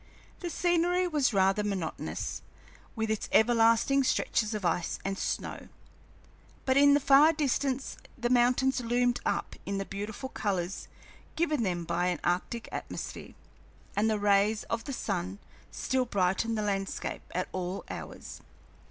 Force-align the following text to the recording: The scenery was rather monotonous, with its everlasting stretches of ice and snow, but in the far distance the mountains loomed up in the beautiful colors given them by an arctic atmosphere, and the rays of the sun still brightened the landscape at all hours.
The 0.39 0.49
scenery 0.49 1.07
was 1.07 1.31
rather 1.31 1.63
monotonous, 1.63 2.41
with 2.95 3.11
its 3.11 3.29
everlasting 3.31 4.03
stretches 4.03 4.55
of 4.55 4.65
ice 4.65 4.97
and 5.05 5.15
snow, 5.15 5.67
but 6.65 6.75
in 6.75 6.95
the 6.95 6.99
far 6.99 7.31
distance 7.33 7.97
the 8.17 8.31
mountains 8.31 8.79
loomed 8.81 9.19
up 9.27 9.55
in 9.63 9.77
the 9.77 9.85
beautiful 9.85 10.29
colors 10.29 10.87
given 11.35 11.61
them 11.61 11.83
by 11.85 12.07
an 12.07 12.19
arctic 12.23 12.67
atmosphere, 12.71 13.35
and 13.95 14.09
the 14.09 14.17
rays 14.17 14.63
of 14.71 14.85
the 14.85 14.91
sun 14.93 15.37
still 15.69 16.05
brightened 16.05 16.57
the 16.57 16.63
landscape 16.63 17.21
at 17.35 17.47
all 17.51 17.83
hours. 17.87 18.41